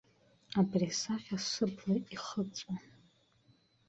[0.59, 2.83] Абри асахьа сыбла ихыҵуам.